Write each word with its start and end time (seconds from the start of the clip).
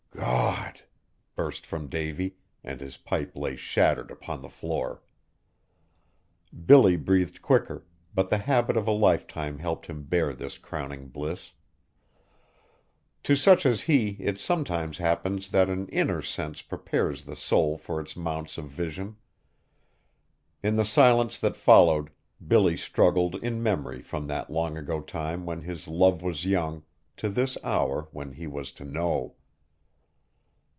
"Gawd!" 0.13 0.83
burst 1.47 1.65
from 1.65 1.87
Davy, 1.87 2.35
and 2.63 2.79
his 2.79 2.95
pipe 2.97 3.35
lay 3.35 3.55
shattered 3.55 4.11
upon 4.11 4.41
the 4.41 4.49
floor. 4.49 5.01
Billy 6.65 6.95
breathed 6.95 7.41
quicker, 7.41 7.85
but 8.13 8.29
the 8.29 8.37
habit 8.37 8.77
of 8.77 8.87
a 8.87 8.91
lifetime 8.91 9.57
helped 9.57 9.87
him 9.87 10.03
bear 10.03 10.33
this 10.33 10.59
crowning 10.59 11.07
bliss. 11.07 11.53
To 13.23 13.35
such 13.35 13.65
as 13.65 13.81
he 13.81 14.11
it 14.19 14.39
sometimes 14.39 14.99
happens 14.99 15.49
that 15.49 15.67
an 15.71 15.87
inner 15.87 16.21
sense 16.21 16.61
prepares 16.61 17.23
the 17.23 17.35
soul 17.35 17.75
for 17.77 17.99
its 17.99 18.15
mounts 18.15 18.59
of 18.59 18.69
vision. 18.69 19.15
In 20.61 20.75
the 20.75 20.85
silence 20.85 21.39
that 21.39 21.55
followed, 21.55 22.11
Billy 22.45 22.77
struggled 22.77 23.33
in 23.35 23.63
memory 23.63 24.03
from 24.03 24.27
that 24.27 24.51
long 24.51 24.77
ago 24.77 25.01
time 25.01 25.43
when 25.45 25.61
his 25.63 25.87
love 25.87 26.21
was 26.21 26.45
young, 26.45 26.83
to 27.17 27.27
this 27.29 27.57
hour 27.63 28.07
when 28.11 28.33
he 28.33 28.45
was 28.45 28.71
to 28.73 28.85
know! 28.85 29.35